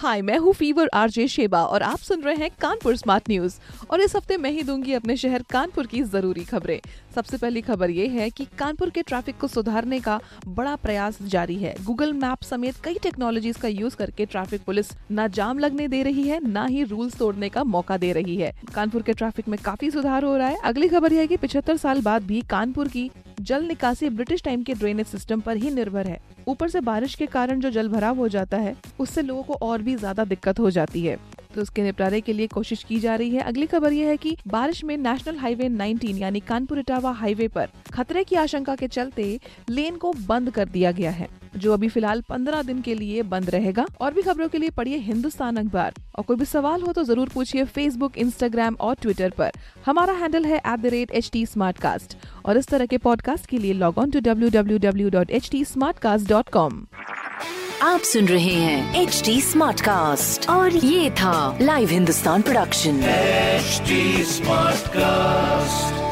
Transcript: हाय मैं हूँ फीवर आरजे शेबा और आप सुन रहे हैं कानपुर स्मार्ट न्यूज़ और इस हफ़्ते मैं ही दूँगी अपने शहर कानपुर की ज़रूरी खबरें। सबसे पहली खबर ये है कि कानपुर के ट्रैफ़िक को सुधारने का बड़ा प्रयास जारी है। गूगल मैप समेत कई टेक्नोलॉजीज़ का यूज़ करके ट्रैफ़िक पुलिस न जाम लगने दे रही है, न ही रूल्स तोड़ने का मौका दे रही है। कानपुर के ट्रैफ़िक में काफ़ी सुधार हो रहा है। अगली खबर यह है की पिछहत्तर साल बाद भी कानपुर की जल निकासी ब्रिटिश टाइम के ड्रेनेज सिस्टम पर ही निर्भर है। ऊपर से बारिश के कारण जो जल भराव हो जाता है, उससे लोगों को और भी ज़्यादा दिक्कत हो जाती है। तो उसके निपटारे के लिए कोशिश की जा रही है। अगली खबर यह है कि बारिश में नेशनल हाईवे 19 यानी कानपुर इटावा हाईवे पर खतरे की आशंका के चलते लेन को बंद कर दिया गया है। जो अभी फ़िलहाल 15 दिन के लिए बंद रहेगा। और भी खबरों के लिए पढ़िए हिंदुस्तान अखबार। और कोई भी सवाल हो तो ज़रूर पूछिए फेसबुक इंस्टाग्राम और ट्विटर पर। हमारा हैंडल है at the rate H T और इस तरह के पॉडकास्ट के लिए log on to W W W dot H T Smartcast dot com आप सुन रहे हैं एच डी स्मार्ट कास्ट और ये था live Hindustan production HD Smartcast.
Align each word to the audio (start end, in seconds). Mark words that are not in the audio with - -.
हाय 0.00 0.20
मैं 0.22 0.36
हूँ 0.38 0.52
फीवर 0.54 0.88
आरजे 0.94 1.26
शेबा 1.28 1.62
और 1.62 1.82
आप 1.82 1.98
सुन 1.98 2.20
रहे 2.22 2.34
हैं 2.34 2.48
कानपुर 2.60 2.96
स्मार्ट 2.96 3.28
न्यूज़ 3.30 3.58
और 3.90 4.00
इस 4.00 4.14
हफ़्ते 4.16 4.36
मैं 4.36 4.50
ही 4.50 4.62
दूँगी 4.62 4.92
अपने 4.92 5.16
शहर 5.16 5.42
कानपुर 5.50 5.86
की 5.86 6.02
ज़रूरी 6.04 6.44
खबरें। 6.44 6.80
सबसे 7.14 7.36
पहली 7.36 7.60
खबर 7.60 7.90
ये 7.90 8.06
है 8.06 8.28
कि 8.30 8.46
कानपुर 8.58 8.90
के 8.90 9.02
ट्रैफ़िक 9.02 9.38
को 9.38 9.48
सुधारने 9.48 9.98
का 10.00 10.18
बड़ा 10.46 10.74
प्रयास 10.76 11.18
जारी 11.24 11.56
है। 11.56 11.74
गूगल 11.84 12.12
मैप 12.12 12.42
समेत 12.42 12.76
कई 12.84 12.94
टेक्नोलॉजीज़ 13.02 13.58
का 13.58 13.68
यूज़ 13.68 13.96
करके 13.96 14.26
ट्रैफ़िक 14.26 14.64
पुलिस 14.64 14.92
न 15.12 15.28
जाम 15.28 15.58
लगने 15.58 15.88
दे 15.88 16.02
रही 16.02 16.22
है, 16.22 16.40
न 16.42 16.66
ही 16.66 16.84
रूल्स 16.84 17.18
तोड़ने 17.18 17.48
का 17.48 17.64
मौका 17.66 17.96
दे 17.96 18.12
रही 18.12 18.36
है। 18.36 18.52
कानपुर 18.74 19.02
के 19.02 19.12
ट्रैफ़िक 19.12 19.48
में 19.48 19.58
काफ़ी 19.64 19.90
सुधार 19.90 20.24
हो 20.24 20.36
रहा 20.36 20.48
है। 20.48 20.58
अगली 20.64 20.88
खबर 20.88 21.12
यह 21.12 21.20
है 21.20 21.26
की 21.26 21.36
पिछहत्तर 21.36 21.76
साल 21.76 22.00
बाद 22.02 22.22
भी 22.22 22.40
कानपुर 22.50 22.88
की 22.88 23.10
जल 23.40 23.62
निकासी 23.64 24.08
ब्रिटिश 24.08 24.42
टाइम 24.42 24.62
के 24.62 24.74
ड्रेनेज 24.74 25.06
सिस्टम 25.06 25.40
पर 25.40 25.56
ही 25.56 25.70
निर्भर 25.70 26.06
है। 26.06 26.18
ऊपर 26.48 26.68
से 26.68 26.80
बारिश 26.80 27.14
के 27.14 27.26
कारण 27.26 27.60
जो 27.60 27.70
जल 27.70 27.88
भराव 27.88 28.16
हो 28.16 28.28
जाता 28.28 28.56
है, 28.56 28.74
उससे 29.00 29.22
लोगों 29.22 29.42
को 29.42 29.54
और 29.62 29.82
भी 29.82 29.94
ज़्यादा 29.96 30.24
दिक्कत 30.24 30.58
हो 30.60 30.70
जाती 30.70 31.04
है। 31.04 31.16
तो 31.54 31.62
उसके 31.62 31.82
निपटारे 31.82 32.20
के 32.20 32.32
लिए 32.32 32.46
कोशिश 32.46 32.82
की 32.84 32.98
जा 33.00 33.14
रही 33.14 33.30
है। 33.30 33.42
अगली 33.42 33.66
खबर 33.66 33.92
यह 33.92 34.08
है 34.08 34.16
कि 34.16 34.36
बारिश 34.46 34.84
में 34.84 34.96
नेशनल 34.98 35.36
हाईवे 35.36 35.68
19 35.68 36.18
यानी 36.18 36.40
कानपुर 36.40 36.78
इटावा 36.78 37.12
हाईवे 37.12 37.48
पर 37.48 37.68
खतरे 37.92 38.24
की 38.24 38.36
आशंका 38.36 38.76
के 38.76 38.88
चलते 38.88 39.38
लेन 39.70 39.96
को 39.96 40.12
बंद 40.26 40.50
कर 40.50 40.68
दिया 40.68 40.92
गया 40.92 41.10
है। 41.10 41.28
जो 41.56 41.72
अभी 41.72 41.88
फ़िलहाल 41.88 42.22
15 42.30 42.62
दिन 42.66 42.80
के 42.82 42.94
लिए 42.94 43.22
बंद 43.22 43.50
रहेगा। 43.50 43.86
और 44.00 44.14
भी 44.14 44.22
खबरों 44.22 44.48
के 44.48 44.58
लिए 44.58 44.70
पढ़िए 44.70 44.96
हिंदुस्तान 44.98 45.56
अखबार। 45.56 45.94
और 46.18 46.24
कोई 46.24 46.36
भी 46.36 46.44
सवाल 46.44 46.82
हो 46.82 46.92
तो 46.92 47.04
ज़रूर 47.04 47.28
पूछिए 47.34 47.64
फेसबुक 47.64 48.18
इंस्टाग्राम 48.18 48.76
और 48.80 48.94
ट्विटर 49.02 49.30
पर। 49.38 49.50
हमारा 49.86 50.12
हैंडल 50.12 50.44
है 50.44 50.56
at 50.56 50.78
the 50.80 50.86
rate 50.86 51.10
H 51.10 51.30
T 51.32 51.44
और 52.44 52.58
इस 52.58 52.68
तरह 52.68 52.86
के 52.86 52.98
पॉडकास्ट 52.98 53.46
के 53.46 53.58
लिए 53.58 53.72
log 53.72 53.98
on 53.98 54.10
to 54.10 54.20
W 54.20 54.50
W 54.50 54.78
W 54.78 55.10
dot 55.10 55.30
H 55.30 55.50
T 55.50 55.64
Smartcast 55.98 56.28
dot 56.28 56.48
com 56.48 56.84
आप 57.82 58.00
सुन 58.00 58.26
रहे 58.28 58.54
हैं 58.54 59.02
एच 59.02 59.22
डी 59.26 59.40
स्मार्ट 59.40 59.80
कास्ट 59.80 60.48
और 60.50 60.76
ये 60.76 61.10
था 61.10 61.58
live 61.60 61.88
Hindustan 61.88 62.42
production 62.42 63.00
HD 63.60 63.96
Smartcast. 64.24 66.09